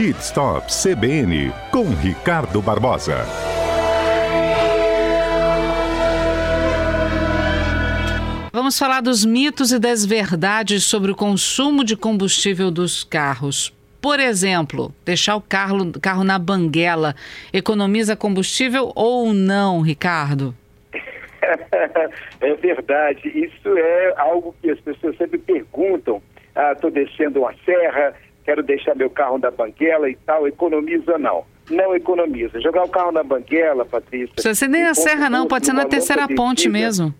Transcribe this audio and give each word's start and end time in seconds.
Pit 0.00 0.18
Stop 0.20 0.68
CBN 0.72 1.52
com 1.70 1.90
Ricardo 1.90 2.62
Barbosa. 2.62 3.18
Vamos 8.50 8.78
falar 8.78 9.02
dos 9.02 9.26
mitos 9.26 9.72
e 9.72 9.78
das 9.78 10.06
verdades 10.06 10.84
sobre 10.84 11.12
o 11.12 11.14
consumo 11.14 11.84
de 11.84 11.98
combustível 11.98 12.70
dos 12.70 13.04
carros. 13.04 13.76
Por 14.00 14.18
exemplo, 14.18 14.90
deixar 15.04 15.36
o 15.36 15.40
carro, 15.42 15.92
carro 16.00 16.24
na 16.24 16.38
banguela 16.38 17.14
economiza 17.52 18.16
combustível 18.16 18.92
ou 18.96 19.34
não, 19.34 19.82
Ricardo? 19.82 20.54
é 22.40 22.54
verdade. 22.54 23.28
Isso 23.28 23.68
é 23.76 24.14
algo 24.16 24.56
que 24.62 24.70
as 24.70 24.80
pessoas 24.80 25.14
sempre 25.18 25.36
perguntam. 25.36 26.22
Ah, 26.56 26.72
estou 26.72 26.90
descendo 26.90 27.40
uma 27.40 27.54
serra, 27.66 28.14
quero 28.50 28.62
deixar 28.64 28.96
meu 28.96 29.08
carro 29.08 29.38
na 29.38 29.50
banguela 29.50 30.10
e 30.10 30.16
tal. 30.26 30.48
Economiza 30.48 31.16
não? 31.18 31.44
Não 31.70 31.94
economiza. 31.94 32.60
Jogar 32.60 32.82
o 32.82 32.88
carro 32.88 33.12
na 33.12 33.22
banguela, 33.22 33.84
Patrícia. 33.84 34.34
Precisa 34.34 34.54
ser 34.56 34.68
nem 34.68 34.82
na 34.82 34.94
serra, 34.94 35.30
não. 35.30 35.46
Pode 35.46 35.66
ser 35.66 35.72
na 35.72 35.84
terceira 35.84 36.26
ponte 36.26 36.68
mesmo. 36.68 37.14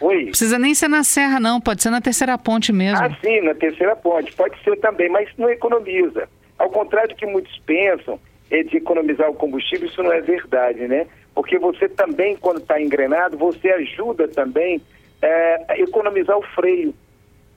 Oi? 0.00 0.26
Precisa 0.26 0.58
nem 0.58 0.74
ser 0.74 0.88
na 0.88 1.04
serra, 1.04 1.38
não. 1.38 1.60
Pode 1.60 1.82
ser 1.82 1.90
na 1.90 2.00
terceira 2.00 2.38
ponte 2.38 2.72
mesmo. 2.72 3.04
Ah, 3.04 3.14
sim, 3.22 3.42
na 3.42 3.54
terceira 3.54 3.94
ponte. 3.94 4.32
Pode 4.32 4.58
ser 4.64 4.74
também, 4.76 5.10
mas 5.10 5.28
não 5.36 5.50
economiza. 5.50 6.26
Ao 6.58 6.70
contrário 6.70 7.10
do 7.10 7.14
que 7.14 7.26
muitos 7.26 7.58
pensam, 7.66 8.18
é 8.50 8.62
de 8.62 8.78
economizar 8.78 9.28
o 9.28 9.34
combustível, 9.34 9.86
isso 9.86 10.02
não 10.02 10.12
é 10.12 10.22
verdade, 10.22 10.88
né? 10.88 11.06
Porque 11.34 11.58
você 11.58 11.90
também, 11.90 12.36
quando 12.36 12.60
está 12.60 12.80
engrenado, 12.80 13.36
você 13.36 13.68
ajuda 13.68 14.26
também 14.28 14.80
é, 15.20 15.64
a 15.68 15.78
economizar 15.78 16.38
o 16.38 16.42
freio, 16.54 16.94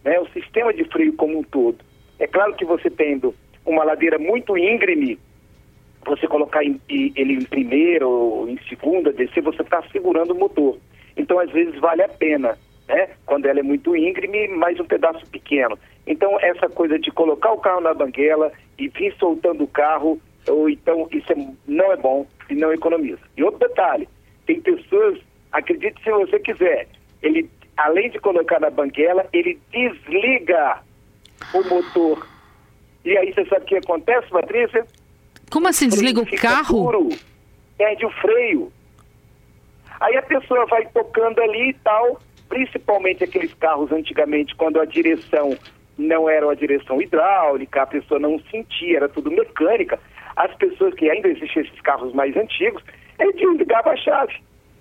né? 0.03 0.19
o 0.19 0.27
sistema 0.29 0.73
de 0.73 0.83
freio 0.83 1.13
como 1.13 1.39
um 1.39 1.43
todo. 1.43 1.77
É 2.23 2.27
claro 2.27 2.53
que 2.53 2.63
você 2.63 2.89
tendo 2.89 3.35
uma 3.65 3.83
ladeira 3.83 4.17
muito 4.17 4.57
íngreme, 4.57 5.19
você 6.05 6.25
colocar 6.25 6.63
em, 6.63 6.79
ele 6.89 7.33
em 7.33 7.43
primeira 7.43 8.07
ou 8.07 8.47
em 8.47 8.57
segunda, 8.69 9.11
descer, 9.11 9.43
você 9.43 9.61
está 9.61 9.83
segurando 9.91 10.31
o 10.31 10.39
motor. 10.39 10.77
Então, 11.17 11.37
às 11.37 11.51
vezes, 11.51 11.77
vale 11.81 12.01
a 12.01 12.07
pena, 12.07 12.57
né? 12.87 13.09
Quando 13.25 13.45
ela 13.45 13.59
é 13.59 13.63
muito 13.63 13.93
íngreme, 13.93 14.47
mais 14.47 14.79
um 14.79 14.85
pedaço 14.85 15.25
pequeno. 15.31 15.77
Então, 16.07 16.39
essa 16.39 16.69
coisa 16.69 16.97
de 16.97 17.11
colocar 17.11 17.51
o 17.51 17.59
carro 17.59 17.81
na 17.81 17.93
banguela 17.93 18.53
e 18.79 18.87
vir 18.87 19.13
soltando 19.19 19.65
o 19.65 19.67
carro, 19.67 20.17
ou 20.47 20.69
então 20.69 21.09
isso 21.11 21.29
é, 21.29 21.35
não 21.67 21.91
é 21.91 21.97
bom 21.97 22.25
e 22.49 22.55
não 22.55 22.71
economiza. 22.71 23.19
E 23.35 23.43
outro 23.43 23.59
detalhe, 23.67 24.07
tem 24.45 24.61
pessoas, 24.61 25.19
acredite 25.51 26.01
se 26.01 26.09
você 26.09 26.39
quiser, 26.39 26.87
ele, 27.21 27.49
além 27.75 28.09
de 28.09 28.19
colocar 28.19 28.61
na 28.61 28.69
banguela, 28.69 29.27
ele 29.33 29.59
desliga 29.73 30.81
o 31.53 31.63
motor. 31.67 32.27
E 33.05 33.17
aí 33.17 33.33
você 33.33 33.45
sabe 33.45 33.63
o 33.63 33.67
que 33.67 33.75
acontece, 33.75 34.29
Patrícia? 34.29 34.85
Como 35.51 35.67
assim, 35.67 35.87
desliga 35.87 36.21
o 36.21 36.37
carro? 36.37 36.83
Duro, 36.83 37.09
perde 37.77 38.05
o 38.05 38.11
freio. 38.11 38.71
Aí 39.99 40.17
a 40.17 40.21
pessoa 40.21 40.65
vai 40.65 40.85
tocando 40.87 41.39
ali 41.41 41.69
e 41.69 41.73
tal, 41.75 42.19
principalmente 42.49 43.23
aqueles 43.23 43.53
carros 43.55 43.91
antigamente, 43.91 44.55
quando 44.55 44.79
a 44.79 44.85
direção 44.85 45.57
não 45.97 46.29
era 46.29 46.45
uma 46.47 46.55
direção 46.55 47.01
hidráulica, 47.01 47.83
a 47.83 47.87
pessoa 47.87 48.19
não 48.19 48.39
sentia, 48.51 48.97
era 48.97 49.09
tudo 49.09 49.31
mecânica. 49.31 49.99
As 50.35 50.53
pessoas 50.55 50.93
que 50.95 51.09
ainda 51.09 51.27
existiam 51.27 51.63
esses 51.63 51.79
carros 51.81 52.13
mais 52.13 52.35
antigos, 52.35 52.83
ele 53.19 53.33
desligava 53.33 53.91
a 53.91 53.97
chave. 53.97 54.33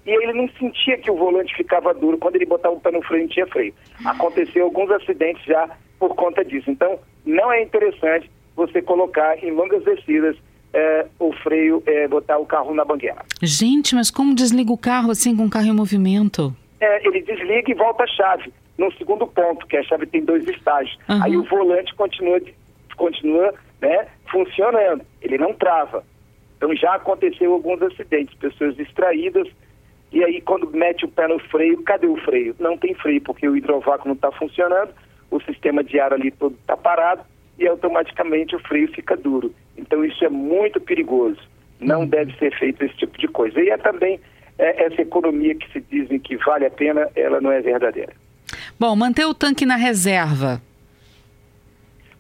E 0.04 0.10
ele 0.10 0.32
não 0.32 0.48
sentia 0.58 0.98
que 0.98 1.10
o 1.10 1.16
volante 1.16 1.54
ficava 1.54 1.94
duro. 1.94 2.18
Quando 2.18 2.36
ele 2.36 2.46
botava 2.46 2.74
o 2.74 2.80
pé 2.80 2.90
no 2.90 3.02
freio, 3.02 3.22
não 3.22 3.28
tinha 3.28 3.46
freio. 3.46 3.74
Aconteceu 4.04 4.64
alguns 4.64 4.90
acidentes 4.90 5.44
já 5.44 5.68
por 6.02 6.16
conta 6.16 6.44
disso. 6.44 6.68
Então, 6.68 6.98
não 7.24 7.52
é 7.52 7.62
interessante 7.62 8.28
você 8.56 8.82
colocar 8.82 9.38
em 9.38 9.52
longas 9.52 9.84
descidas 9.84 10.36
é, 10.74 11.06
o 11.20 11.32
freio, 11.44 11.80
é, 11.86 12.08
botar 12.08 12.38
o 12.38 12.44
carro 12.44 12.74
na 12.74 12.84
banguela. 12.84 13.24
Gente, 13.40 13.94
mas 13.94 14.10
como 14.10 14.34
desliga 14.34 14.72
o 14.72 14.76
carro 14.76 15.12
assim 15.12 15.36
com 15.36 15.44
o 15.44 15.50
carro 15.50 15.66
em 15.66 15.72
movimento? 15.72 16.52
É, 16.80 17.06
ele 17.06 17.22
desliga 17.22 17.70
e 17.70 17.74
volta 17.74 18.02
a 18.02 18.06
chave 18.08 18.52
no 18.76 18.92
segundo 18.94 19.28
ponto, 19.28 19.64
que 19.68 19.76
a 19.76 19.82
chave 19.84 20.06
tem 20.06 20.24
dois 20.24 20.44
estágios. 20.48 20.98
Uhum. 21.08 21.22
Aí 21.22 21.36
o 21.36 21.44
volante 21.44 21.94
continua, 21.94 22.40
continua 22.96 23.54
né, 23.80 24.08
funcionando, 24.28 25.04
ele 25.20 25.38
não 25.38 25.54
trava. 25.54 26.02
Então 26.56 26.74
já 26.74 26.96
aconteceu 26.96 27.52
alguns 27.52 27.80
acidentes, 27.80 28.34
pessoas 28.38 28.74
distraídas, 28.74 29.46
e 30.10 30.24
aí 30.24 30.40
quando 30.40 30.68
mete 30.72 31.04
o 31.04 31.08
pé 31.08 31.28
no 31.28 31.38
freio, 31.38 31.80
cadê 31.84 32.08
o 32.08 32.16
freio? 32.16 32.56
Não 32.58 32.76
tem 32.76 32.92
freio, 32.94 33.20
porque 33.20 33.48
o 33.48 33.56
hidrovácuo 33.56 34.08
não 34.08 34.14
está 34.14 34.32
funcionando, 34.32 34.92
o 35.32 35.40
sistema 35.42 35.82
de 35.82 35.98
ar 35.98 36.12
ali 36.12 36.30
todo 36.30 36.54
está 36.60 36.76
parado, 36.76 37.22
e 37.58 37.66
automaticamente 37.66 38.54
o 38.54 38.60
freio 38.60 38.92
fica 38.92 39.16
duro. 39.16 39.52
Então 39.76 40.04
isso 40.04 40.24
é 40.24 40.28
muito 40.28 40.80
perigoso. 40.80 41.40
Não 41.80 42.00
uhum. 42.00 42.06
deve 42.06 42.36
ser 42.38 42.56
feito 42.58 42.84
esse 42.84 42.94
tipo 42.96 43.18
de 43.18 43.28
coisa. 43.28 43.60
E 43.60 43.70
é 43.70 43.76
também 43.76 44.20
é, 44.58 44.84
essa 44.84 45.02
economia 45.02 45.54
que 45.54 45.70
se 45.72 45.80
dizem 45.80 46.18
que 46.18 46.36
vale 46.36 46.66
a 46.66 46.70
pena, 46.70 47.08
ela 47.16 47.40
não 47.40 47.50
é 47.50 47.60
verdadeira. 47.60 48.12
Bom, 48.78 48.94
manter 48.94 49.24
o 49.24 49.34
tanque 49.34 49.64
na 49.64 49.76
reserva. 49.76 50.60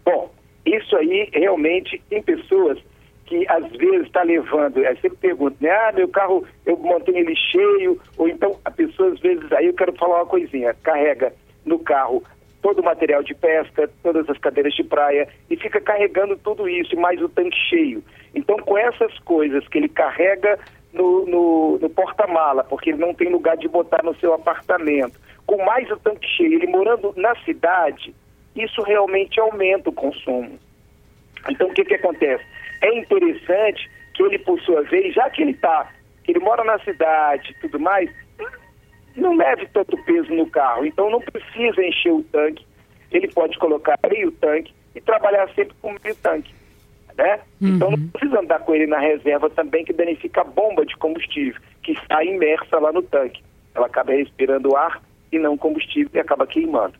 Bom, 0.04 0.32
isso 0.64 0.96
aí 0.96 1.28
realmente 1.32 2.00
tem 2.08 2.22
pessoas 2.22 2.78
que 3.26 3.46
às 3.48 3.66
vezes 3.70 4.06
está 4.06 4.22
levando, 4.22 4.78
eu 4.78 4.94
sempre 4.96 5.16
pergunto, 5.18 5.56
né? 5.60 5.70
Ah, 5.70 5.92
meu 5.94 6.08
carro, 6.08 6.44
eu 6.66 6.76
mantenho 6.76 7.18
ele 7.18 7.34
cheio, 7.36 8.00
ou 8.18 8.28
então 8.28 8.58
a 8.64 8.70
pessoa 8.70 9.10
às 9.12 9.20
vezes, 9.20 9.50
aí 9.52 9.66
eu 9.66 9.74
quero 9.74 9.92
falar 9.94 10.16
uma 10.16 10.26
coisinha, 10.26 10.74
carrega 10.82 11.32
no 11.64 11.78
carro 11.78 12.22
todo 12.62 12.80
o 12.80 12.84
material 12.84 13.22
de 13.22 13.34
pesca, 13.34 13.90
todas 14.02 14.30
as 14.30 14.38
cadeiras 14.38 14.72
de 14.72 14.84
praia 14.84 15.28
e 15.50 15.56
fica 15.56 15.80
carregando 15.80 16.36
tudo 16.36 16.68
isso, 16.68 16.96
mais 16.96 17.20
o 17.20 17.28
tanque 17.28 17.56
cheio. 17.68 18.02
Então, 18.34 18.56
com 18.58 18.78
essas 18.78 19.18
coisas 19.20 19.66
que 19.68 19.78
ele 19.78 19.88
carrega 19.88 20.58
no, 20.92 21.26
no, 21.26 21.78
no 21.78 21.90
porta-mala, 21.90 22.62
porque 22.64 22.90
ele 22.90 22.98
não 22.98 23.12
tem 23.12 23.28
lugar 23.28 23.56
de 23.56 23.68
botar 23.68 24.02
no 24.04 24.14
seu 24.16 24.32
apartamento, 24.32 25.20
com 25.44 25.62
mais 25.64 25.90
o 25.90 25.96
tanque 25.96 26.26
cheio, 26.28 26.54
ele 26.54 26.68
morando 26.68 27.12
na 27.16 27.34
cidade, 27.44 28.14
isso 28.54 28.80
realmente 28.82 29.40
aumenta 29.40 29.90
o 29.90 29.92
consumo. 29.92 30.58
Então, 31.50 31.68
o 31.68 31.74
que, 31.74 31.84
que 31.84 31.94
acontece? 31.94 32.44
É 32.80 32.96
interessante 32.96 33.90
que 34.14 34.22
ele, 34.22 34.38
por 34.38 34.60
sua 34.60 34.82
vez, 34.82 35.14
já 35.14 35.28
que 35.30 35.42
ele 35.42 35.52
está, 35.52 35.90
ele 36.28 36.38
mora 36.38 36.62
na 36.62 36.78
cidade 36.80 37.50
e 37.50 37.60
tudo 37.60 37.80
mais, 37.80 38.08
não 39.20 39.36
leve 39.36 39.66
tanto 39.72 39.96
peso 40.04 40.32
no 40.34 40.48
carro, 40.48 40.86
então 40.86 41.10
não 41.10 41.20
precisa 41.20 41.82
encher 41.82 42.12
o 42.12 42.22
tanque. 42.24 42.64
Ele 43.10 43.28
pode 43.28 43.58
colocar 43.58 43.98
meio 44.08 44.32
tanque 44.32 44.72
e 44.94 45.00
trabalhar 45.00 45.48
sempre 45.54 45.74
com 45.80 45.94
meio 46.02 46.16
tanque. 46.16 46.54
Né? 47.16 47.40
Uhum. 47.60 47.68
Então 47.68 47.90
não 47.90 48.08
precisa 48.08 48.40
andar 48.40 48.60
com 48.60 48.74
ele 48.74 48.86
na 48.86 48.98
reserva 48.98 49.50
também, 49.50 49.84
que 49.84 49.92
danifica 49.92 50.40
a 50.40 50.44
bomba 50.44 50.86
de 50.86 50.96
combustível, 50.96 51.60
que 51.82 51.92
está 51.92 52.24
imersa 52.24 52.78
lá 52.78 52.92
no 52.92 53.02
tanque. 53.02 53.42
Ela 53.74 53.86
acaba 53.86 54.12
respirando 54.12 54.76
ar 54.76 55.02
e 55.30 55.38
não 55.38 55.56
combustível 55.56 56.10
e 56.14 56.18
acaba 56.18 56.46
queimando. 56.46 56.94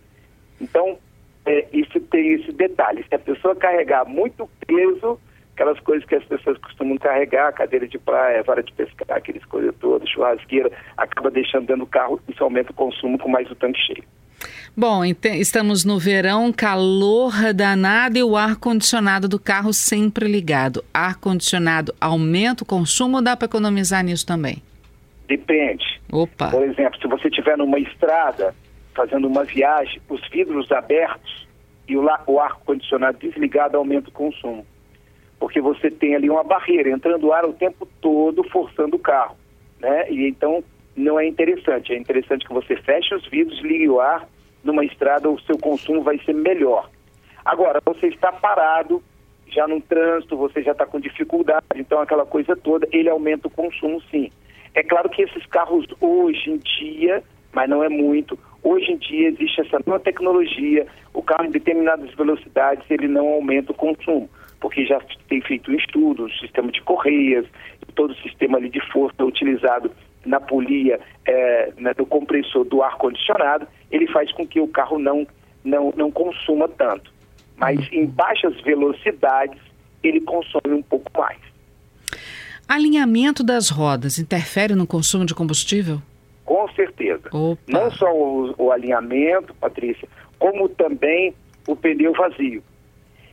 Então, 0.61 0.99
é, 1.45 1.67
isso 1.73 1.99
tem 2.01 2.35
esse 2.35 2.53
detalhe. 2.53 3.05
Se 3.09 3.15
a 3.15 3.19
pessoa 3.19 3.57
carregar 3.57 4.05
muito 4.05 4.49
peso, 4.67 5.19
aquelas 5.55 5.79
coisas 5.81 6.07
que 6.07 6.15
as 6.15 6.25
pessoas 6.25 6.59
costumam 6.59 6.97
carregar, 6.97 7.53
cadeira 7.53 7.87
de 7.87 7.99
praia, 7.99 8.43
vara 8.43 8.63
de 8.63 8.73
pescar, 8.73 9.17
aqueles 9.17 9.45
coisas 9.45 9.75
todas, 9.81 10.09
churrasqueira, 10.09 10.71
acaba 10.97 11.31
deixando 11.31 11.67
dentro 11.67 11.85
do 11.85 11.87
carro, 11.87 12.21
isso 12.29 12.43
aumenta 12.43 12.73
o 12.73 12.75
consumo 12.75 13.19
com 13.19 13.29
mais 13.29 13.51
o 13.51 13.55
tanque 13.55 13.81
cheio. 13.81 14.05
Bom, 14.77 15.05
estamos 15.05 15.85
no 15.85 15.99
verão, 15.99 16.53
calor 16.53 17.53
danado 17.55 18.19
e 18.19 18.23
o 18.23 18.37
ar-condicionado 18.37 19.29
do 19.29 19.39
carro 19.39 19.73
sempre 19.73 20.27
ligado. 20.27 20.83
Ar-condicionado 20.93 21.95
aumenta 22.01 22.65
o 22.65 22.67
consumo 22.67 23.17
ou 23.17 23.23
dá 23.23 23.37
para 23.37 23.47
economizar 23.47 24.03
nisso 24.03 24.27
também? 24.27 24.63
Depende. 25.29 25.85
Opa. 26.11 26.51
Por 26.51 26.63
exemplo, 26.65 26.99
se 27.01 27.07
você 27.07 27.29
estiver 27.29 27.57
numa 27.57 27.79
estrada, 27.79 28.55
fazendo 28.95 29.29
uma 29.29 29.45
viagem, 29.45 30.01
os 30.09 30.27
vidros 30.31 30.73
abertos 30.73 31.47
e 31.87 31.97
o, 31.97 32.41
ar-condicionado 32.41 33.19
desligado 33.19 33.77
aumenta 33.77 34.09
o 34.09 34.13
consumo 34.13 34.67
porque 35.43 35.61
você 35.61 35.91
tem 35.91 36.15
ali 36.15 36.31
uma 36.31 36.45
barreira 36.45 36.89
entrando 36.89 37.33
ar 37.33 37.45
o 37.45 37.53
tempo 37.53 37.85
todo 38.01 38.45
forçando 38.45 38.95
o 38.95 39.01
carro, 39.01 39.37
né? 39.81 40.09
E 40.09 40.29
então 40.29 40.63
não 40.95 41.19
é 41.19 41.27
interessante. 41.27 41.93
É 41.93 41.99
interessante 41.99 42.47
que 42.47 42.55
você 42.55 42.77
feche 42.77 43.13
os 43.13 43.27
vidros, 43.27 43.61
ligue 43.61 43.89
o 43.89 44.01
ar 44.01 44.29
numa 44.63 44.85
estrada, 44.85 45.29
o 45.29 45.41
seu 45.41 45.59
consumo 45.59 46.01
vai 46.01 46.17
ser 46.19 46.33
melhor. 46.33 46.89
Agora, 47.45 47.81
você 47.85 48.07
está 48.07 48.31
parado 48.31 49.03
já 49.49 49.67
no 49.67 49.81
trânsito, 49.81 50.37
você 50.37 50.63
já 50.63 50.71
está 50.71 50.87
com 50.87 51.01
dificuldade, 51.01 51.67
então 51.75 52.01
aquela 52.01 52.25
coisa 52.25 52.55
toda, 52.55 52.87
ele 52.93 53.09
aumenta 53.09 53.49
o 53.49 53.51
consumo 53.51 54.01
sim. 54.13 54.31
É 54.75 54.85
claro 54.85 55.11
que 55.11 55.23
esses 55.23 55.45
carros 55.47 55.85
hoje 56.01 56.51
em 56.51 56.59
dia, 56.59 57.21
mas 57.53 57.69
não 57.69 57.83
é 57.83 57.89
muito, 57.89 58.39
hoje 58.63 58.93
em 58.93 58.97
dia 58.97 59.31
existe 59.31 59.63
essa 59.63 59.81
nova 59.85 59.99
tecnologia, 59.99 60.87
o 61.13 61.21
carro 61.21 61.47
em 61.47 61.51
determinadas 61.51 62.15
velocidades 62.15 62.89
ele 62.89 63.09
não 63.09 63.27
aumenta 63.27 63.73
o 63.73 63.75
consumo 63.75 64.31
porque 64.63 64.87
já 64.87 65.01
tem 65.29 65.43
feito 65.43 65.71
um 65.73 65.75
estudo, 65.75 66.27
o 66.27 66.31
sistema 66.31 66.71
de 66.71 66.81
correias, 66.83 67.45
todo 67.97 68.13
o 68.13 68.17
sistema 68.23 68.57
ali 68.57 68.71
de 68.71 68.81
força 68.93 69.25
utilizado 69.25 69.91
na 70.25 70.39
polia 70.39 71.01
é, 71.27 71.73
né, 71.77 71.93
do 71.93 72.07
compressor 72.07 72.65
do 72.65 72.81
ar-condicionado, 72.81 73.67
ele 73.91 74.07
faz 74.07 74.31
com 74.33 74.47
que 74.47 74.61
o 74.61 74.69
carro 74.69 75.01
não, 75.01 75.27
não, 75.65 75.93
não 75.97 76.13
consuma 76.13 76.69
tanto. 76.69 77.13
Mas 77.57 77.81
em 77.93 78.07
baixas 78.07 78.59
velocidades, 78.63 79.61
ele 80.03 80.21
consome 80.21 80.75
um 80.75 80.83
pouco 80.83 81.11
mais. 81.19 81.39
Alinhamento 82.69 83.43
das 83.43 83.69
rodas 83.69 84.19
interfere 84.19 84.77
no 84.77 84.87
consumo 84.87 85.27
de 85.27 85.35
combustível? 85.35 86.01
Com 86.45 86.69
certeza. 86.69 87.29
Opa. 87.33 87.61
Não 87.67 87.91
só 87.91 88.11
o, 88.15 88.55
o 88.57 88.71
alinhamento, 88.71 89.55
Patrícia, 89.55 90.09
como 90.39 90.69
também 90.69 91.35
o 91.67 91.75
pneu 91.75 92.13
vazio. 92.13 92.63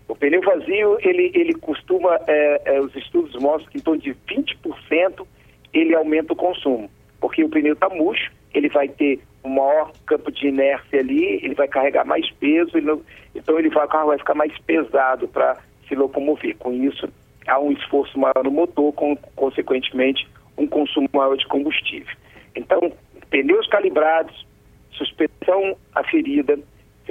O 0.09 0.15
pneu 0.15 0.41
vazio, 0.41 0.97
ele, 1.01 1.31
ele 1.35 1.53
costuma, 1.53 2.19
é, 2.27 2.61
é, 2.65 2.81
os 2.81 2.93
estudos 2.95 3.39
mostram 3.39 3.71
que 3.71 3.77
em 3.77 3.81
torno 3.81 4.01
de 4.01 4.11
20% 4.27 5.25
ele 5.71 5.93
aumenta 5.93 6.33
o 6.33 6.35
consumo, 6.35 6.89
porque 7.21 7.43
o 7.43 7.49
pneu 7.49 7.73
está 7.73 7.87
murcho, 7.89 8.31
ele 8.51 8.69
vai 8.69 8.87
ter 8.89 9.19
um 9.43 9.49
maior 9.49 9.91
campo 10.07 10.31
de 10.31 10.47
inércia 10.47 10.99
ali, 10.99 11.39
ele 11.43 11.53
vai 11.53 11.67
carregar 11.67 12.05
mais 12.05 12.27
peso, 12.31 12.75
ele 12.75 12.87
não, 12.87 13.01
então 13.35 13.59
ele 13.59 13.69
vai, 13.69 13.85
o 13.85 13.87
carro 13.87 14.07
vai 14.07 14.17
ficar 14.17 14.33
mais 14.33 14.57
pesado 14.59 15.27
para 15.27 15.57
se 15.87 15.93
locomover. 15.93 16.57
Com 16.57 16.73
isso, 16.73 17.07
há 17.47 17.59
um 17.59 17.71
esforço 17.71 18.17
maior 18.17 18.43
no 18.43 18.51
motor, 18.51 18.91
com, 18.93 19.15
consequentemente, 19.35 20.27
um 20.57 20.65
consumo 20.65 21.07
maior 21.13 21.37
de 21.37 21.47
combustível. 21.47 22.15
Então, 22.55 22.91
pneus 23.29 23.67
calibrados, 23.67 24.43
suspensão 24.91 25.77
aferida, 25.93 26.57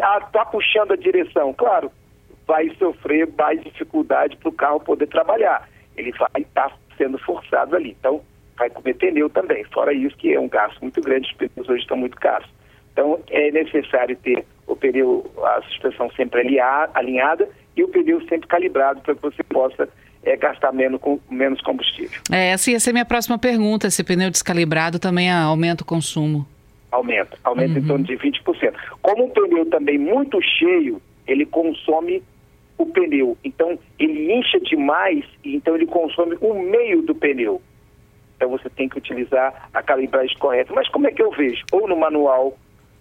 ah, 0.03 0.19
está 0.19 0.45
puxando 0.45 0.93
a 0.93 0.97
direção, 0.97 1.55
claro, 1.55 1.93
vai 2.49 2.75
sofrer 2.79 3.29
mais 3.37 3.63
dificuldade 3.63 4.37
para 4.39 4.49
o 4.49 4.53
carro 4.53 4.81
poder 4.81 5.07
trabalhar. 5.07 5.69
Ele 5.97 6.11
vai 6.13 6.41
estar 6.41 6.71
tá 6.71 6.77
sendo 6.97 7.19
forçado 7.19 7.77
ali. 7.77 7.95
Então, 8.01 8.23
vai 8.57 8.71
comer 8.71 8.95
pneu 8.95 9.29
também. 9.29 9.63
Fora 9.65 9.93
isso, 9.93 10.17
que 10.17 10.33
é 10.33 10.41
um 10.41 10.49
gasto 10.49 10.81
muito 10.81 11.01
grande, 11.03 11.29
os 11.29 11.35
pneus 11.35 11.69
hoje 11.69 11.83
estão 11.83 11.97
muito 11.97 12.17
caros. 12.17 12.49
Então, 12.93 13.21
é 13.31 13.51
necessário 13.51 14.17
ter 14.17 14.45
o 14.67 14.75
pneu, 14.75 15.31
a 15.45 15.63
suspensão 15.63 16.11
sempre 16.13 16.59
alinhada 16.95 17.49
e 17.77 17.85
o 17.85 17.89
pneu 17.89 18.21
sempre 18.23 18.49
calibrado 18.49 19.01
para 19.03 19.15
que 19.15 19.23
você 19.23 19.43
possa 19.43 19.89
é, 20.25 20.37
gastar 20.37 20.73
menos, 20.73 21.01
com, 21.01 21.21
menos 21.31 21.61
combustível. 21.61 22.21
É, 22.33 22.51
essa 22.51 22.71
ia 22.71 22.81
ser 22.81 22.93
minha 22.93 23.05
próxima 23.05 23.39
pergunta, 23.39 23.91
se 23.91 24.03
pneu 24.03 24.31
descalibrado 24.31 24.99
também 24.99 25.31
aumenta 25.31 25.83
o 25.83 25.87
consumo. 25.87 26.47
Aumenta, 26.91 27.39
aumenta 27.45 27.75
uhum. 27.75 27.79
em 27.79 27.87
torno 27.87 28.05
de 28.05 28.17
20%. 28.17 28.75
Como 29.03 29.27
um 29.27 29.31
pneu 29.31 29.67
também 29.67 29.99
muito 29.99 30.41
cheio, 30.43 31.01
ele 31.27 31.45
consome 31.45 32.23
o 32.79 32.87
pneu. 32.87 33.37
Então, 33.45 33.79
ele 33.99 34.33
incha 34.33 34.59
demais 34.61 35.25
e 35.45 35.57
então 35.57 35.75
ele 35.75 35.87
consome 35.87 36.39
o 36.41 36.55
meio 36.55 37.03
do 37.03 37.15
pneu. 37.15 37.61
Então, 38.37 38.49
você 38.49 38.71
tem 38.71 38.89
que 38.89 38.99
utilizar 38.99 39.69
a 39.75 39.83
calibragem 39.83 40.39
correta. 40.39 40.73
Mas 40.73 40.89
como 40.89 41.09
é 41.09 41.13
que 41.13 41.21
eu 41.21 41.31
vejo? 41.33 41.65
Ou 41.73 41.89
no 41.89 41.97
manual 41.97 42.57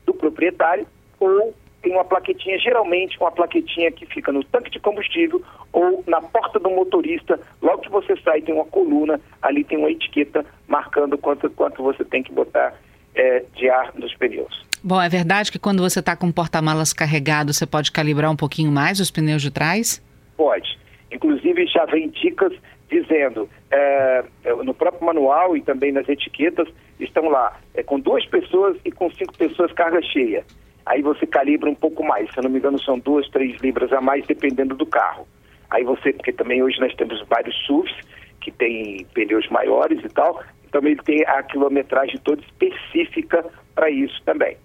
do 0.06 0.14
proprietário, 0.14 0.88
ou 1.20 1.54
tem 1.82 1.94
uma 1.94 2.04
plaquetinha, 2.04 2.58
geralmente 2.58 3.18
uma 3.20 3.32
plaquetinha 3.32 3.92
que 3.92 4.06
fica 4.08 4.32
no 4.32 4.44
tanque 4.44 4.72
de 4.72 4.80
combustível 4.80 5.42
ou 5.72 6.04
na 6.08 6.20
porta 6.22 6.60
do 6.60 6.70
motorista. 6.70 7.40
Logo 7.62 7.84
que 7.84 7.90
você 7.90 8.16
sai, 8.24 8.42
tem 8.42 8.56
uma 8.56 8.66
coluna, 8.66 9.22
ali 9.42 9.64
tem 9.64 9.78
uma 9.78 9.92
etiqueta 9.92 10.46
marcando 10.68 11.18
quanto, 11.18 11.50
quanto 11.52 11.84
você 11.84 12.04
tem 12.04 12.24
que 12.24 12.32
botar 12.32 12.74
é, 13.16 13.46
de 13.56 13.70
ar 13.70 13.94
nos 13.96 14.14
pneus. 14.16 14.67
Bom, 14.88 15.02
é 15.02 15.10
verdade 15.10 15.52
que 15.52 15.60
quando 15.60 15.82
você 15.84 16.00
está 16.00 16.16
com 16.16 16.28
o 16.28 16.34
porta-malas 16.34 16.94
carregado, 16.94 17.52
você 17.52 17.68
pode 17.68 17.92
calibrar 17.92 18.32
um 18.32 18.38
pouquinho 18.38 18.72
mais 18.72 19.02
os 19.02 19.12
pneus 19.12 19.42
de 19.42 19.52
trás? 19.52 20.02
Pode. 20.38 20.80
Inclusive, 21.12 21.68
já 21.68 21.84
vem 21.84 22.08
dicas 22.08 22.54
dizendo, 22.90 23.50
é, 23.70 24.24
é, 24.46 24.56
no 24.64 24.74
próprio 24.74 25.06
manual 25.06 25.58
e 25.58 25.62
também 25.62 25.92
nas 25.92 26.08
etiquetas, 26.08 26.70
estão 27.02 27.28
lá, 27.28 27.60
é, 27.74 27.84
com 27.84 28.00
duas 28.00 28.26
pessoas 28.28 28.78
e 28.86 28.90
com 28.90 29.12
cinco 29.12 29.38
pessoas 29.38 29.74
carga 29.74 30.02
cheia. 30.02 30.46
Aí 30.86 31.02
você 31.02 31.28
calibra 31.28 31.70
um 31.70 31.76
pouco 31.76 32.02
mais, 32.02 32.32
se 32.32 32.40
eu 32.40 32.44
não 32.44 32.50
me 32.50 32.60
engano 32.60 32.82
são 32.82 32.98
duas, 32.98 33.28
três 33.28 33.60
libras 33.60 33.92
a 33.92 34.00
mais, 34.00 34.26
dependendo 34.26 34.74
do 34.74 34.86
carro. 34.86 35.28
Aí 35.70 35.84
você, 35.84 36.14
porque 36.14 36.32
também 36.32 36.64
hoje 36.64 36.80
nós 36.80 36.96
temos 36.96 37.22
vários 37.28 37.54
SUVs, 37.66 37.94
que 38.40 38.52
tem 38.52 39.06
pneus 39.14 39.50
maiores 39.50 40.02
e 40.02 40.08
tal, 40.08 40.42
então 40.66 40.80
ele 40.82 40.96
tem 41.04 41.26
a 41.26 41.44
quilometragem 41.44 42.18
toda 42.24 42.42
específica 42.42 43.46
para 43.76 43.90
isso 43.90 44.24
também. 44.24 44.56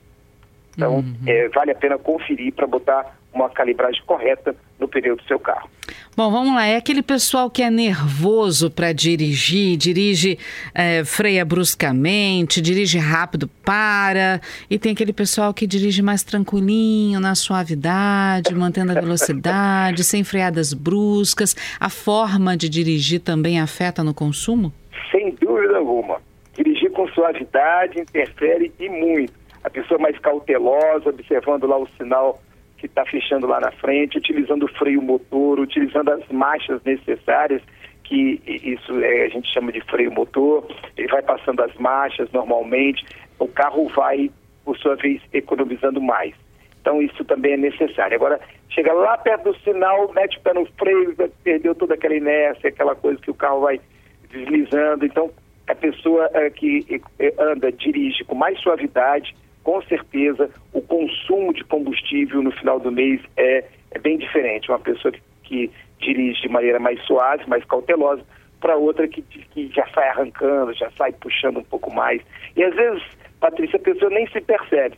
Então, 0.76 0.96
uhum. 0.96 1.14
é, 1.26 1.48
vale 1.48 1.70
a 1.70 1.74
pena 1.74 1.98
conferir 1.98 2.52
para 2.52 2.66
botar 2.66 3.16
uma 3.32 3.48
calibragem 3.48 4.02
correta 4.04 4.54
no 4.78 4.86
pneu 4.86 5.16
do 5.16 5.22
seu 5.24 5.38
carro. 5.38 5.68
Bom, 6.14 6.30
vamos 6.30 6.54
lá. 6.54 6.66
É 6.66 6.76
aquele 6.76 7.02
pessoal 7.02 7.50
que 7.50 7.62
é 7.62 7.70
nervoso 7.70 8.70
para 8.70 8.92
dirigir, 8.92 9.78
dirige, 9.78 10.38
é, 10.74 11.02
freia 11.04 11.44
bruscamente, 11.44 12.60
dirige 12.60 12.98
rápido, 12.98 13.48
para. 13.64 14.40
E 14.68 14.78
tem 14.78 14.92
aquele 14.92 15.12
pessoal 15.12 15.54
que 15.54 15.66
dirige 15.66 16.02
mais 16.02 16.22
tranquilinho, 16.22 17.18
na 17.18 17.34
suavidade, 17.34 18.54
mantendo 18.54 18.92
a 18.92 19.00
velocidade, 19.00 20.04
sem 20.04 20.22
freadas 20.22 20.74
bruscas. 20.74 21.56
A 21.80 21.88
forma 21.88 22.56
de 22.56 22.68
dirigir 22.68 23.20
também 23.20 23.58
afeta 23.58 24.04
no 24.04 24.12
consumo? 24.12 24.72
Sem 25.10 25.34
dúvida 25.40 25.78
alguma. 25.78 26.20
Dirigir 26.54 26.90
com 26.90 27.08
suavidade 27.08 27.98
interfere 27.98 28.70
e 28.78 28.88
muito 28.90 29.41
a 29.64 29.70
pessoa 29.70 29.98
mais 29.98 30.18
cautelosa, 30.18 31.08
observando 31.08 31.66
lá 31.66 31.78
o 31.78 31.88
sinal 31.96 32.40
que 32.78 32.86
está 32.86 33.04
fechando 33.04 33.46
lá 33.46 33.60
na 33.60 33.70
frente, 33.70 34.18
utilizando 34.18 34.64
o 34.64 34.74
freio 34.76 35.00
motor, 35.00 35.60
utilizando 35.60 36.10
as 36.10 36.26
marchas 36.28 36.82
necessárias, 36.84 37.62
que 38.02 38.40
isso 38.46 39.00
é, 39.00 39.26
a 39.26 39.28
gente 39.28 39.52
chama 39.52 39.70
de 39.70 39.80
freio 39.82 40.10
motor, 40.12 40.66
ele 40.96 41.08
vai 41.08 41.22
passando 41.22 41.62
as 41.62 41.74
marchas 41.76 42.30
normalmente, 42.32 43.04
o 43.38 43.46
carro 43.46 43.88
vai, 43.88 44.30
por 44.64 44.76
sua 44.78 44.96
vez, 44.96 45.22
economizando 45.32 46.00
mais. 46.00 46.34
Então 46.80 47.00
isso 47.00 47.24
também 47.24 47.52
é 47.52 47.56
necessário. 47.56 48.16
Agora, 48.16 48.40
chega 48.68 48.92
lá 48.92 49.16
perto 49.16 49.52
do 49.52 49.58
sinal, 49.60 50.12
mete 50.12 50.36
o 50.38 50.40
pé 50.40 50.52
no 50.52 50.66
freio, 50.76 51.14
perdeu 51.44 51.74
toda 51.76 51.94
aquela 51.94 52.16
inércia, 52.16 52.68
aquela 52.68 52.96
coisa 52.96 53.20
que 53.20 53.30
o 53.30 53.34
carro 53.34 53.60
vai 53.60 53.80
deslizando. 54.28 55.06
Então, 55.06 55.30
a 55.68 55.74
pessoa 55.74 56.28
é, 56.34 56.50
que 56.50 57.00
é, 57.20 57.32
anda, 57.38 57.70
dirige 57.70 58.24
com 58.24 58.34
mais 58.34 58.60
suavidade, 58.60 59.34
com 59.62 59.82
certeza 59.82 60.50
o 60.72 60.80
consumo 60.80 61.52
de 61.52 61.64
combustível 61.64 62.42
no 62.42 62.50
final 62.52 62.80
do 62.80 62.90
mês 62.90 63.20
é, 63.36 63.64
é 63.90 63.98
bem 63.98 64.18
diferente. 64.18 64.70
Uma 64.70 64.78
pessoa 64.78 65.12
que, 65.12 65.20
que, 65.42 65.70
dirige 66.00 66.42
de 66.42 66.48
maneira 66.48 66.80
mais 66.80 67.00
suave, 67.04 67.48
mais 67.48 67.64
cautelosa, 67.64 68.22
para 68.60 68.76
outra 68.76 69.06
que, 69.06 69.22
que 69.22 69.70
já 69.74 69.86
sai 69.94 70.08
arrancando, 70.08 70.74
já 70.74 70.90
sai 70.92 71.12
puxando 71.12 71.58
um 71.58 71.64
pouco 71.64 71.92
mais. 71.92 72.20
E 72.56 72.62
às 72.62 72.74
vezes, 72.74 73.02
Patrícia, 73.40 73.76
a 73.76 73.82
pessoa 73.82 74.10
nem 74.10 74.26
se 74.28 74.40
percebe. 74.40 74.96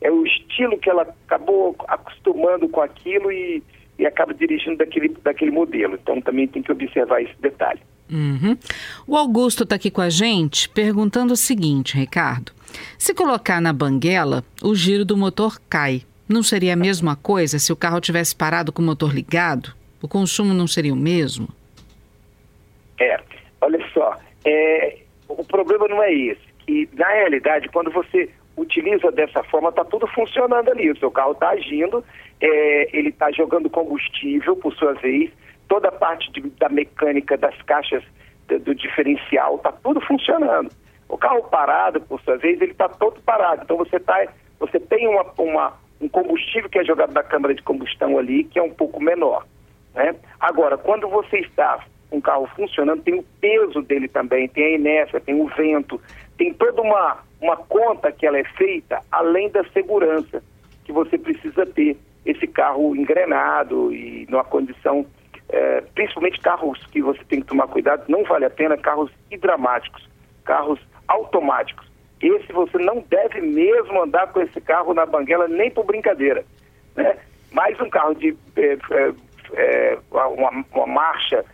É 0.00 0.10
o 0.10 0.24
estilo 0.26 0.78
que 0.78 0.90
ela 0.90 1.02
acabou 1.26 1.74
acostumando 1.88 2.68
com 2.68 2.80
aquilo 2.80 3.32
e, 3.32 3.62
e 3.98 4.06
acaba 4.06 4.34
dirigindo 4.34 4.76
daquele, 4.76 5.08
daquele 5.22 5.50
modelo. 5.50 5.94
Então 5.94 6.20
também 6.20 6.46
tem 6.46 6.62
que 6.62 6.72
observar 6.72 7.22
esse 7.22 7.34
detalhe. 7.40 7.80
Uhum. 8.10 8.56
O 9.06 9.16
Augusto 9.16 9.62
está 9.62 9.76
aqui 9.76 9.90
com 9.90 10.00
a 10.00 10.10
gente 10.10 10.68
perguntando 10.68 11.32
o 11.32 11.36
seguinte, 11.36 11.96
Ricardo. 11.96 12.52
Se 12.98 13.14
colocar 13.14 13.60
na 13.60 13.72
banguela, 13.72 14.44
o 14.62 14.74
giro 14.74 15.04
do 15.04 15.16
motor 15.16 15.60
cai. 15.68 16.02
Não 16.28 16.42
seria 16.42 16.72
a 16.72 16.76
mesma 16.76 17.16
coisa 17.16 17.58
se 17.58 17.72
o 17.72 17.76
carro 17.76 18.00
tivesse 18.00 18.34
parado 18.34 18.72
com 18.72 18.80
o 18.80 18.84
motor 18.84 19.14
ligado? 19.14 19.74
O 20.02 20.08
consumo 20.08 20.54
não 20.54 20.66
seria 20.66 20.92
o 20.92 20.96
mesmo? 20.96 21.48
É, 23.00 23.20
olha 23.60 23.78
só, 23.92 24.18
é, 24.44 24.98
o 25.28 25.44
problema 25.44 25.88
não 25.88 26.02
é 26.02 26.12
esse. 26.12 26.42
Que, 26.66 26.88
na 26.94 27.08
realidade, 27.08 27.68
quando 27.68 27.90
você 27.90 28.30
utiliza 28.56 29.10
dessa 29.10 29.42
forma, 29.44 29.68
está 29.68 29.84
tudo 29.84 30.06
funcionando 30.08 30.70
ali. 30.70 30.90
O 30.90 30.98
seu 30.98 31.10
carro 31.10 31.32
está 31.32 31.50
agindo, 31.50 32.04
é, 32.40 32.96
ele 32.96 33.10
está 33.10 33.30
jogando 33.32 33.68
combustível, 33.68 34.56
por 34.56 34.74
sua 34.74 34.94
vez, 34.94 35.30
toda 35.68 35.88
a 35.88 35.92
parte 35.92 36.30
de, 36.32 36.40
da 36.58 36.68
mecânica 36.68 37.36
das 37.36 37.60
caixas 37.62 38.02
do, 38.48 38.58
do 38.58 38.74
diferencial, 38.74 39.56
está 39.56 39.72
tudo 39.72 40.00
funcionando. 40.00 40.70
O 41.14 41.16
carro 41.16 41.44
parado, 41.44 42.00
por 42.00 42.20
sua 42.22 42.36
vez, 42.36 42.60
ele 42.60 42.72
está 42.72 42.88
todo 42.88 43.20
parado. 43.20 43.62
Então 43.62 43.76
você, 43.76 44.00
tá, 44.00 44.26
você 44.58 44.80
tem 44.80 45.06
uma, 45.06 45.24
uma, 45.38 45.72
um 46.00 46.08
combustível 46.08 46.68
que 46.68 46.76
é 46.76 46.84
jogado 46.84 47.12
da 47.12 47.22
câmara 47.22 47.54
de 47.54 47.62
combustão 47.62 48.18
ali, 48.18 48.42
que 48.42 48.58
é 48.58 48.62
um 48.64 48.72
pouco 48.74 49.00
menor. 49.00 49.46
Né? 49.94 50.12
Agora, 50.40 50.76
quando 50.76 51.08
você 51.08 51.38
está 51.38 51.84
com 52.10 52.18
o 52.18 52.20
carro 52.20 52.48
funcionando, 52.56 53.04
tem 53.04 53.14
o 53.14 53.22
peso 53.40 53.80
dele 53.82 54.08
também, 54.08 54.48
tem 54.48 54.64
a 54.64 54.74
inércia, 54.74 55.20
tem 55.20 55.40
o 55.40 55.46
vento, 55.46 56.00
tem 56.36 56.52
toda 56.52 56.82
uma, 56.82 57.18
uma 57.40 57.56
conta 57.58 58.10
que 58.10 58.26
ela 58.26 58.38
é 58.40 58.44
feita, 58.44 58.98
além 59.12 59.48
da 59.50 59.62
segurança 59.68 60.42
que 60.84 60.90
você 60.90 61.16
precisa 61.16 61.64
ter 61.64 61.96
esse 62.26 62.48
carro 62.48 62.96
engrenado 62.96 63.92
e 63.92 64.26
numa 64.28 64.42
condição, 64.42 65.06
é, 65.48 65.80
principalmente 65.94 66.40
carros 66.40 66.84
que 66.86 67.00
você 67.00 67.22
tem 67.28 67.40
que 67.40 67.46
tomar 67.46 67.68
cuidado, 67.68 68.02
não 68.08 68.24
vale 68.24 68.46
a 68.46 68.50
pena 68.50 68.76
carros 68.76 69.12
hidramáticos, 69.30 70.08
carros 70.44 70.80
automáticos. 71.08 71.86
Esse 72.20 72.52
você 72.52 72.78
não 72.78 73.04
deve 73.08 73.40
mesmo 73.40 74.02
andar 74.02 74.32
com 74.32 74.40
esse 74.40 74.60
carro 74.60 74.94
na 74.94 75.04
banguela 75.04 75.46
nem 75.48 75.70
por 75.70 75.84
brincadeira. 75.84 76.44
Né? 76.96 77.16
Mais 77.52 77.78
um 77.80 77.90
carro 77.90 78.14
de 78.14 78.36
é, 78.56 78.78
é, 79.54 79.98
uma, 80.10 80.64
uma, 80.72 80.86
marcha 80.86 81.44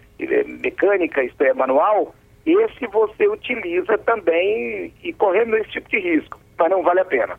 mecânica, 0.62 1.22
isto 1.24 1.42
é, 1.42 1.52
manual, 1.52 2.14
esse 2.44 2.86
você 2.86 3.28
utiliza 3.28 3.98
também 3.98 4.92
e 5.02 5.12
correndo 5.12 5.56
esse 5.56 5.70
tipo 5.70 5.88
de 5.90 5.98
risco, 5.98 6.38
mas 6.58 6.70
não 6.70 6.82
vale 6.82 7.00
a 7.00 7.04
pena. 7.04 7.38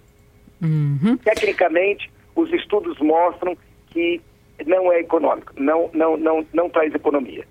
Uhum. 0.61 1.17
Tecnicamente, 1.23 2.11
os 2.35 2.51
estudos 2.53 2.99
mostram 2.99 3.57
que 3.87 4.21
não 4.65 4.91
é 4.91 4.99
econômico, 4.99 5.53
não, 5.57 5.89
não, 5.93 6.17
não, 6.17 6.45
não 6.53 6.69
traz 6.69 6.93
economia. 6.93 7.45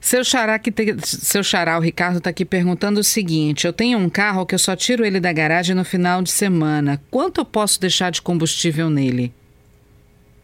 Seu 0.00 0.24
xará, 0.24 0.58
que 0.58 0.72
te, 0.72 0.96
seu 1.06 1.44
xará, 1.44 1.76
o 1.76 1.80
Ricardo, 1.80 2.18
está 2.18 2.30
aqui 2.30 2.44
perguntando 2.44 3.00
o 3.00 3.04
seguinte: 3.04 3.66
eu 3.66 3.72
tenho 3.72 3.98
um 3.98 4.08
carro 4.08 4.46
que 4.46 4.54
eu 4.54 4.58
só 4.58 4.74
tiro 4.74 5.04
ele 5.04 5.20
da 5.20 5.30
garagem 5.30 5.76
no 5.76 5.84
final 5.84 6.22
de 6.22 6.30
semana. 6.30 7.00
Quanto 7.10 7.42
eu 7.42 7.44
posso 7.44 7.78
deixar 7.78 8.10
de 8.10 8.22
combustível 8.22 8.88
nele? 8.88 9.30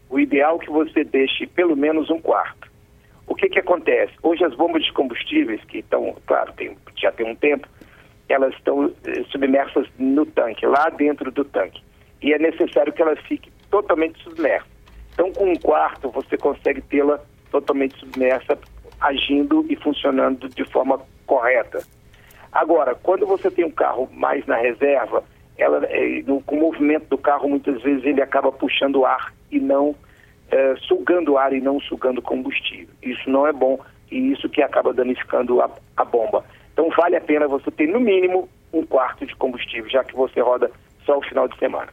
O 0.09 0.19
ideal 0.19 0.59
é 0.61 0.65
que 0.65 0.71
você 0.71 1.03
deixe 1.03 1.47
pelo 1.47 1.75
menos 1.75 2.09
um 2.11 2.19
quarto. 2.19 2.69
O 3.25 3.35
que, 3.35 3.49
que 3.49 3.59
acontece? 3.59 4.13
Hoje 4.21 4.43
as 4.45 4.55
bombas 4.55 4.83
de 4.83 4.93
combustíveis, 4.93 5.59
que 5.65 5.79
estão, 5.79 6.15
claro, 6.25 6.53
tem, 6.53 6.77
já 6.95 7.11
tem 7.11 7.29
um 7.29 7.35
tempo, 7.35 7.67
elas 8.29 8.53
estão 8.53 8.93
eh, 9.05 9.23
submersas 9.31 9.87
no 9.97 10.25
tanque, 10.25 10.65
lá 10.65 10.89
dentro 10.89 11.31
do 11.31 11.43
tanque. 11.43 11.81
E 12.21 12.31
é 12.31 12.39
necessário 12.39 12.93
que 12.93 13.01
elas 13.01 13.19
fiquem 13.27 13.51
totalmente 13.69 14.21
submersas. 14.23 14.69
Então, 15.13 15.31
com 15.33 15.51
um 15.51 15.55
quarto, 15.55 16.09
você 16.09 16.37
consegue 16.37 16.79
tê-la 16.81 17.19
totalmente 17.51 17.97
submersa, 17.99 18.57
agindo 18.99 19.65
e 19.69 19.75
funcionando 19.75 20.49
de 20.49 20.65
forma 20.65 20.99
correta. 21.25 21.83
Agora, 22.51 22.95
quando 22.95 23.25
você 23.25 23.51
tem 23.51 23.65
um 23.65 23.71
carro 23.71 24.09
mais 24.13 24.45
na 24.45 24.55
reserva, 24.55 25.23
ela, 25.57 25.85
é, 25.85 26.23
com 26.45 26.55
o 26.55 26.59
movimento 26.59 27.07
do 27.09 27.17
carro, 27.17 27.49
muitas 27.49 27.81
vezes 27.81 28.05
ele 28.05 28.21
acaba 28.21 28.51
puxando 28.51 29.05
ar 29.05 29.33
e 29.51 29.59
não 29.59 29.95
é, 30.49 30.75
sugando 30.87 31.37
ar 31.37 31.53
e 31.53 31.61
não 31.61 31.79
sugando 31.79 32.21
combustível. 32.21 32.93
Isso 33.01 33.29
não 33.29 33.45
é 33.47 33.53
bom 33.53 33.79
e 34.11 34.31
isso 34.31 34.49
que 34.49 34.61
acaba 34.61 34.93
danificando 34.93 35.61
a, 35.61 35.69
a 35.97 36.05
bomba. 36.05 36.43
Então 36.73 36.89
vale 36.91 37.15
a 37.15 37.21
pena 37.21 37.47
você 37.47 37.69
ter 37.71 37.87
no 37.87 37.99
mínimo 37.99 38.47
um 38.71 38.85
quarto 38.85 39.25
de 39.25 39.35
combustível, 39.35 39.89
já 39.89 40.03
que 40.03 40.15
você 40.15 40.39
roda 40.39 40.71
só 41.05 41.17
o 41.17 41.23
final 41.23 41.47
de 41.47 41.57
semana. 41.57 41.89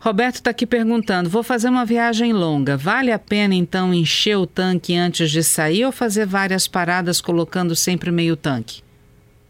Roberto 0.00 0.36
está 0.36 0.50
aqui 0.50 0.66
perguntando: 0.66 1.28
vou 1.28 1.42
fazer 1.42 1.68
uma 1.68 1.84
viagem 1.84 2.32
longa. 2.32 2.76
Vale 2.76 3.12
a 3.12 3.18
pena 3.18 3.54
então 3.54 3.92
encher 3.92 4.36
o 4.36 4.46
tanque 4.46 4.96
antes 4.96 5.30
de 5.30 5.42
sair 5.42 5.84
ou 5.84 5.92
fazer 5.92 6.26
várias 6.26 6.66
paradas 6.66 7.20
colocando 7.20 7.74
sempre 7.74 8.10
meio 8.10 8.36
tanque? 8.36 8.82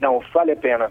Não, 0.00 0.22
vale 0.32 0.52
a 0.52 0.56
pena. 0.56 0.90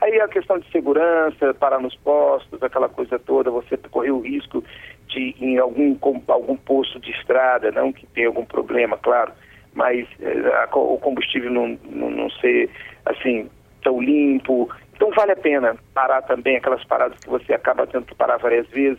Aí 0.00 0.18
a 0.20 0.28
questão 0.28 0.58
de 0.58 0.70
segurança, 0.70 1.52
parar 1.54 1.78
nos 1.78 1.94
postos, 1.96 2.62
aquela 2.62 2.88
coisa 2.88 3.18
toda, 3.18 3.50
você 3.50 3.76
correr 3.76 4.12
o 4.12 4.20
risco 4.20 4.64
de 5.08 5.34
em 5.38 5.58
algum, 5.58 5.96
algum 6.28 6.56
posto 6.56 6.98
de 7.00 7.10
estrada, 7.10 7.70
não 7.70 7.92
que 7.92 8.06
tenha 8.06 8.28
algum 8.28 8.44
problema, 8.44 8.96
claro, 8.96 9.32
mas 9.74 10.08
eh, 10.20 10.66
a, 10.70 10.76
o 10.76 10.98
combustível 10.98 11.50
não, 11.50 11.78
não, 11.84 12.10
não 12.10 12.30
ser 12.30 12.70
assim 13.04 13.50
tão 13.82 14.00
limpo. 14.00 14.70
Então 15.00 15.10
vale 15.12 15.32
a 15.32 15.36
pena 15.36 15.74
parar 15.94 16.20
também 16.20 16.58
aquelas 16.58 16.84
paradas 16.84 17.18
que 17.18 17.30
você 17.30 17.54
acaba 17.54 17.86
tendo 17.86 18.04
que 18.04 18.14
parar 18.14 18.36
várias 18.36 18.68
vezes. 18.68 18.98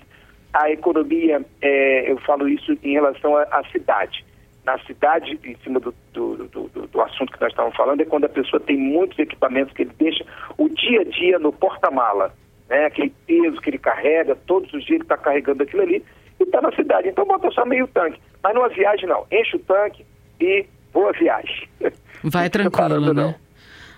A 0.52 0.72
economia, 0.72 1.46
é, 1.62 2.12
eu 2.12 2.18
falo 2.22 2.50
isso 2.50 2.76
em 2.82 2.94
relação 2.94 3.38
à 3.38 3.64
cidade. 3.72 4.26
Na 4.66 4.80
cidade, 4.80 5.40
em 5.44 5.56
cima 5.58 5.80
do, 5.80 5.94
do, 6.12 6.48
do, 6.48 6.88
do, 6.88 7.02
assunto 7.02 7.32
que 7.32 7.40
nós 7.40 7.52
estávamos 7.52 7.78
falando, 7.78 8.02
é 8.02 8.06
quando 8.06 8.26
a 8.26 8.30
pessoa 8.30 8.60
tem 8.60 8.78
muitos 8.78 9.18
equipamentos 9.20 9.76
que 9.76 9.84
ele 9.84 9.92
deixa 10.00 10.26
o 10.58 10.68
dia 10.70 11.02
a 11.02 11.04
dia 11.04 11.38
no 11.38 11.54
porta-mala 11.54 12.34
né? 12.68 12.86
Aquele 12.86 13.14
peso 13.28 13.62
que 13.62 13.70
ele 13.70 13.78
carrega, 13.78 14.36
todos 14.48 14.74
os 14.74 14.84
dias 14.84 14.96
ele 14.96 15.04
está 15.04 15.18
carregando 15.18 15.62
aquilo 15.62 15.84
ali 15.84 16.04
e 16.40 16.44
está 16.44 16.62
na 16.62 16.72
cidade. 16.72 17.10
Então 17.10 17.26
bota 17.26 17.52
só 17.52 17.64
meio 17.64 17.86
tanque. 17.90 18.20
Mas 18.42 18.56
numa 18.56 18.70
viagem 18.70 19.08
não. 19.08 19.28
Enche 19.32 19.58
o 19.58 19.60
tanque 19.60 20.04
e 20.40 20.66
boa 20.92 21.12
viagem. 21.12 21.70
Vai 22.24 22.50
tranquilo, 22.50 23.14
né? 23.14 23.36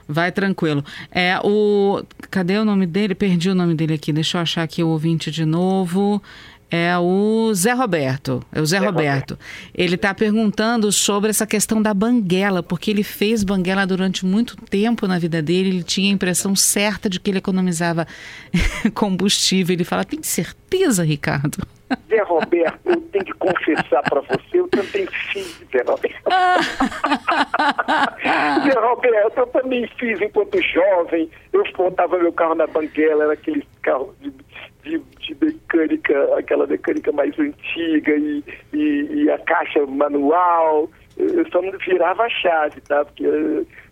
Vai 0.08 0.32
tranquilo. 0.32 0.84
É, 1.12 1.40
o... 1.44 2.04
Cadê 2.30 2.58
o 2.58 2.66
nome 2.66 2.86
dele? 2.86 3.16
Perdi 3.16 3.50
o 3.50 3.56
nome 3.56 3.76
dele 3.76 3.94
aqui. 3.94 4.12
Deixa 4.12 4.38
eu 4.38 4.42
achar 4.42 4.64
aqui 4.64 4.84
o 4.84 4.90
ouvinte 4.90 5.32
de 5.32 5.46
novo 5.46 6.22
é 6.70 6.98
o 6.98 7.54
Zé 7.54 7.74
Roberto. 7.74 8.44
É 8.52 8.60
o 8.60 8.66
Zé, 8.66 8.80
Zé 8.80 8.86
Roberto. 8.86 9.32
Roberto. 9.32 9.40
Ele 9.74 9.96
está 9.96 10.14
perguntando 10.14 10.92
sobre 10.92 11.30
essa 11.30 11.46
questão 11.46 11.82
da 11.82 11.94
banguela, 11.94 12.64
porque 12.64 12.90
ele 12.90 13.04
fez 13.04 13.44
banguela 13.44 13.86
durante 13.86 14.26
muito 14.26 14.56
tempo 14.56 15.08
na 15.08 15.20
vida 15.20 15.42
dele. 15.42 15.70
Ele 15.70 15.84
tinha 15.84 16.12
a 16.12 16.16
impressão 16.16 16.56
certa 16.56 17.10
de 17.10 17.20
que 17.20 17.32
ele 17.32 17.38
economizava 17.38 18.08
combustível. 18.94 19.74
Ele 19.74 19.84
fala: 19.84 20.04
tem 20.04 20.24
certeza, 20.24 21.04
Ricardo? 21.04 21.58
Zé 22.10 22.24
Roberto, 22.24 22.80
eu 22.86 23.00
tenho 23.02 23.26
que 23.26 23.34
confessar 23.34 24.02
para 24.04 24.22
você, 24.22 24.60
eu 24.60 24.68
também 24.68 25.08
fiz, 25.32 25.64
Zé 25.72 25.84
Roberto. 25.86 26.24
Zé 28.64 28.80
Roberto, 28.80 29.38
eu 29.38 29.48
também 29.48 29.88
fiz 30.00 30.22
enquanto 30.22 30.62
jovem. 30.62 31.30
Eu 31.52 31.64
botava 31.78 32.18
meu 32.18 32.32
carro 32.34 32.56
na 32.56 32.66
banguela, 32.68 33.26
era 33.26 33.34
aquele 33.34 33.68
carro 33.82 34.16
de 34.22 34.32
de, 34.84 35.00
de, 35.20 35.38
mecânica, 35.42 36.38
aquela 36.38 36.68
mecânica 36.68 37.12
mais 37.12 37.38
antiga 37.40 38.16
e, 38.16 38.44
e, 38.74 39.24
e, 39.24 39.32
a 39.32 39.38
caixa 39.40 39.86
manual, 39.86 40.90
eu 41.18 41.50
só 41.50 41.62
virava 41.86 42.24
a 42.24 42.30
chave, 42.30 42.82
tá? 42.82 43.06
Porque, 43.06 43.26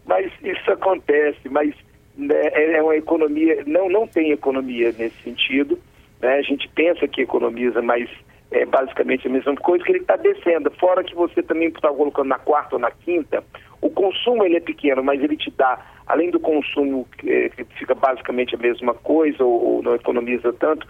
mas 0.05 0.31
isso 0.43 0.71
acontece, 0.71 1.49
mas 1.49 1.73
né, 2.17 2.49
é 2.53 2.81
uma 2.81 2.95
economia, 2.95 3.63
não, 3.65 3.89
não 3.89 4.07
tem 4.07 4.31
economia 4.31 4.93
nesse 4.97 5.21
sentido, 5.23 5.79
né? 6.21 6.35
A 6.35 6.41
gente 6.41 6.67
pensa 6.69 7.07
que 7.07 7.21
economiza, 7.21 7.81
mas 7.81 8.09
é 8.51 8.65
basicamente 8.65 9.27
a 9.27 9.31
mesma 9.31 9.55
coisa 9.55 9.83
que 9.83 9.91
ele 9.91 9.99
está 9.99 10.17
descendo. 10.17 10.69
Fora 10.71 11.03
que 11.03 11.15
você 11.15 11.41
também 11.41 11.69
está 11.69 11.89
colocando 11.89 12.27
na 12.27 12.39
quarta 12.39 12.75
ou 12.75 12.81
na 12.81 12.91
quinta, 12.91 13.43
o 13.81 13.89
consumo 13.89 14.43
ele 14.43 14.57
é 14.57 14.61
pequeno, 14.61 15.03
mas 15.03 15.23
ele 15.23 15.37
te 15.37 15.49
dá, 15.51 15.79
além 16.11 16.29
do 16.29 16.39
consumo 16.39 17.07
que, 17.17 17.49
que 17.49 17.63
fica 17.77 17.95
basicamente 17.95 18.55
a 18.55 18.57
mesma 18.57 18.93
coisa 18.93 19.43
ou, 19.43 19.75
ou, 19.75 19.83
não 19.83 19.95
economiza 19.95 20.53
tanto, 20.53 20.87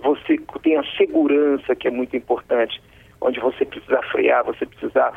você 0.00 0.38
tem 0.62 0.76
a 0.76 0.84
segurança 0.96 1.74
que 1.74 1.88
é 1.88 1.90
muito 1.90 2.16
importante, 2.16 2.80
onde 3.20 3.40
você 3.40 3.64
precisa 3.64 4.02
frear, 4.10 4.44
você 4.44 4.66
precisa 4.66 5.12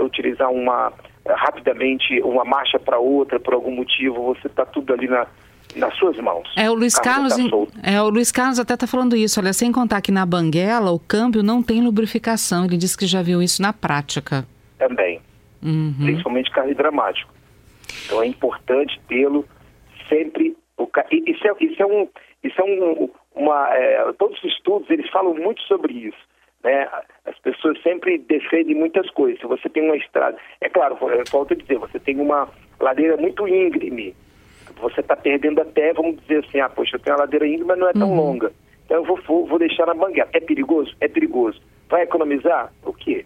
utilizar 0.00 0.50
uma 0.50 0.92
rapidamente 1.26 2.20
uma 2.22 2.44
marcha 2.44 2.78
para 2.78 2.98
outra 2.98 3.38
por 3.38 3.54
algum 3.54 3.70
motivo, 3.70 4.34
você 4.34 4.48
está 4.48 4.64
tudo 4.64 4.92
ali 4.92 5.06
na, 5.06 5.26
nas 5.76 5.94
suas 5.96 6.16
mãos. 6.16 6.50
É 6.56 6.68
o 6.70 6.74
Luiz 6.74 6.98
Carlos, 6.98 7.36
tá 7.36 7.42
é 7.82 8.00
o 8.02 8.08
Luiz 8.08 8.32
Carlos 8.32 8.58
até 8.58 8.74
está 8.74 8.86
falando 8.86 9.14
isso. 9.14 9.38
Olha, 9.38 9.52
sem 9.52 9.70
contar 9.70 10.00
que 10.00 10.10
na 10.10 10.26
Banguela 10.26 10.90
o 10.90 10.98
câmbio 10.98 11.42
não 11.42 11.62
tem 11.62 11.80
lubrificação. 11.82 12.64
Ele 12.64 12.76
disse 12.76 12.96
que 12.96 13.06
já 13.06 13.22
viu 13.22 13.40
isso 13.42 13.62
na 13.62 13.72
prática. 13.72 14.44
Também 14.78 15.20
uhum. 15.62 15.94
principalmente 15.98 16.50
carro 16.50 16.74
dramático. 16.74 17.31
Então 18.04 18.22
é 18.22 18.26
importante 18.26 19.00
tê-lo 19.08 19.46
sempre. 20.08 20.56
Isso 21.10 21.46
é, 21.46 21.54
isso 21.60 21.82
é 21.82 21.86
um, 21.86 22.08
isso 22.42 22.60
é 22.60 22.64
um, 22.64 23.08
uma, 23.34 23.74
é, 23.74 24.12
todos 24.18 24.36
os 24.42 24.52
estudos 24.52 24.90
eles 24.90 25.08
falam 25.10 25.34
muito 25.34 25.62
sobre 25.62 25.92
isso. 25.92 26.18
Né? 26.62 26.88
As 27.24 27.38
pessoas 27.40 27.80
sempre 27.82 28.18
defendem 28.18 28.74
muitas 28.74 29.08
coisas. 29.10 29.40
Se 29.40 29.46
você 29.46 29.68
tem 29.68 29.84
uma 29.84 29.96
estrada, 29.96 30.36
é 30.60 30.68
claro, 30.68 30.96
volto 31.30 31.52
a 31.52 31.56
dizer, 31.56 31.78
você 31.78 31.98
tem 31.98 32.20
uma 32.20 32.48
ladeira 32.80 33.16
muito 33.16 33.46
íngreme, 33.46 34.14
você 34.80 35.00
está 35.00 35.16
perdendo 35.16 35.60
até, 35.60 35.92
vamos 35.92 36.20
dizer 36.22 36.44
assim, 36.44 36.60
ah, 36.60 36.68
poxa, 36.68 36.96
eu 36.96 37.00
tenho 37.00 37.16
uma 37.16 37.22
ladeira 37.22 37.46
íngreme, 37.46 37.64
mas 37.66 37.78
não 37.78 37.88
é 37.88 37.92
tão 37.92 38.10
uhum. 38.10 38.16
longa. 38.16 38.52
Então 38.84 38.98
eu 38.98 39.04
vou, 39.04 39.20
vou, 39.22 39.46
vou 39.46 39.58
deixar 39.58 39.86
na 39.86 39.94
banguela. 39.94 40.30
É 40.32 40.40
perigoso? 40.40 40.94
É 41.00 41.08
perigoso. 41.08 41.60
Vai 41.88 42.02
economizar? 42.02 42.72
O 42.84 42.92
quê? 42.92 43.24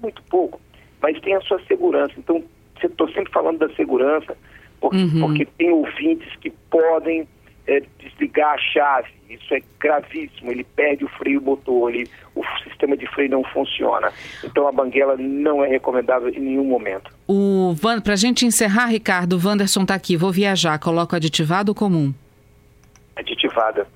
Muito 0.00 0.22
pouco 0.24 0.60
mas 1.00 1.20
tem 1.20 1.34
a 1.34 1.40
sua 1.42 1.60
segurança. 1.64 2.14
Então, 2.18 2.42
estou 2.86 3.08
sempre 3.08 3.32
falando 3.32 3.58
da 3.58 3.68
segurança, 3.74 4.36
porque, 4.80 4.96
uhum. 4.96 5.20
porque 5.20 5.44
tem 5.44 5.70
ouvintes 5.70 6.34
que 6.36 6.50
podem 6.70 7.26
é, 7.66 7.82
desligar 7.98 8.54
a 8.54 8.58
chave. 8.58 9.08
Isso 9.28 9.52
é 9.52 9.60
gravíssimo. 9.78 10.50
Ele 10.50 10.64
perde 10.64 11.04
o 11.04 11.08
freio 11.08 11.40
motor, 11.42 11.94
ele, 11.94 12.08
o 12.34 12.42
sistema 12.64 12.96
de 12.96 13.06
freio 13.08 13.30
não 13.30 13.44
funciona. 13.44 14.10
Então 14.42 14.66
a 14.66 14.72
banguela 14.72 15.16
não 15.18 15.62
é 15.62 15.68
recomendável 15.68 16.30
em 16.30 16.40
nenhum 16.40 16.64
momento. 16.64 17.10
O 17.28 17.76
para 18.02 18.14
a 18.14 18.16
gente 18.16 18.46
encerrar, 18.46 18.86
Ricardo, 18.86 19.34
o 19.34 19.46
Wanderson 19.46 19.82
está 19.82 19.94
aqui. 19.94 20.16
Vou 20.16 20.32
viajar. 20.32 20.78
Coloco 20.78 21.14
aditivado 21.14 21.70
ou 21.70 21.74
comum? 21.74 22.14
Aditivada 23.14 23.86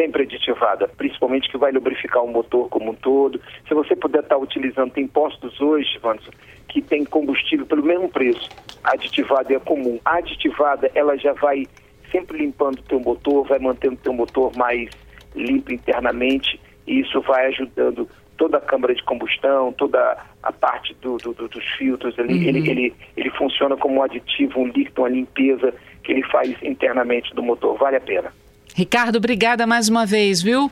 sempre 0.00 0.22
aditivada, 0.22 0.88
principalmente 0.96 1.50
que 1.50 1.58
vai 1.58 1.72
lubrificar 1.72 2.24
o 2.24 2.32
motor 2.32 2.68
como 2.70 2.92
um 2.92 2.94
todo. 2.94 3.40
Se 3.68 3.74
você 3.74 3.94
puder 3.94 4.22
estar 4.22 4.38
utilizando, 4.38 4.92
tem 4.92 5.06
postos 5.06 5.60
hoje, 5.60 5.98
Vanderson, 5.98 6.30
que 6.70 6.80
tem 6.80 7.04
combustível 7.04 7.66
pelo 7.66 7.82
mesmo 7.82 8.08
preço. 8.08 8.48
A 8.82 8.92
aditivada 8.94 9.52
é 9.52 9.58
comum. 9.58 9.98
A 10.04 10.16
aditivada, 10.16 10.90
ela 10.94 11.16
já 11.16 11.32
vai 11.34 11.66
sempre 12.10 12.38
limpando 12.38 12.78
o 12.78 12.82
teu 12.82 13.00
motor, 13.00 13.46
vai 13.46 13.58
mantendo 13.58 13.94
o 13.94 13.98
teu 13.98 14.12
motor 14.12 14.56
mais 14.56 14.88
limpo 15.34 15.72
internamente 15.72 16.60
e 16.86 17.00
isso 17.00 17.20
vai 17.20 17.46
ajudando 17.46 18.08
toda 18.36 18.56
a 18.56 18.60
câmara 18.60 18.94
de 18.94 19.02
combustão, 19.04 19.72
toda 19.72 20.16
a 20.42 20.52
parte 20.52 20.96
do, 21.02 21.18
do, 21.18 21.34
do, 21.34 21.48
dos 21.48 21.64
filtros, 21.76 22.16
ele, 22.18 22.32
uhum. 22.32 22.42
ele, 22.42 22.70
ele, 22.70 22.94
ele 23.16 23.30
funciona 23.30 23.76
como 23.76 23.96
um 23.96 24.02
aditivo, 24.02 24.60
um 24.60 24.66
líquido, 24.66 25.02
uma 25.02 25.10
limpeza 25.10 25.74
que 26.02 26.12
ele 26.12 26.22
faz 26.22 26.56
internamente 26.62 27.34
do 27.34 27.42
motor. 27.42 27.76
Vale 27.76 27.96
a 27.96 28.00
pena. 28.00 28.32
Ricardo, 28.74 29.16
obrigada 29.16 29.66
mais 29.66 29.88
uma 29.88 30.06
vez, 30.06 30.40
viu? 30.40 30.70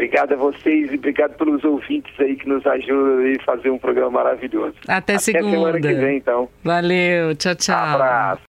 Obrigado 0.00 0.32
a 0.32 0.36
vocês 0.36 0.90
e 0.90 0.94
obrigado 0.94 1.36
pelos 1.36 1.62
ouvintes 1.62 2.18
aí 2.18 2.34
que 2.34 2.48
nos 2.48 2.66
ajudam 2.66 3.20
a 3.38 3.44
fazer 3.44 3.68
um 3.68 3.78
programa 3.78 4.10
maravilhoso. 4.10 4.74
Até, 4.88 4.94
Até 4.94 5.18
segunda. 5.18 5.50
semana 5.50 5.78
que 5.78 5.92
vem, 5.92 6.16
então. 6.16 6.48
Valeu, 6.64 7.34
tchau, 7.36 7.54
tchau. 7.54 7.76
Abraço. 7.76 8.40